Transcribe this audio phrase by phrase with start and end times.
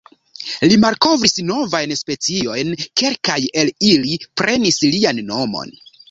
[0.69, 5.75] Li malkovris novajn speciojn, kelkaj el ili prenis lian nomon.